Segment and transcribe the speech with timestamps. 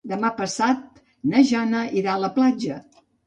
[0.11, 1.03] Demà passat
[1.33, 2.81] na Jana irà a la platja.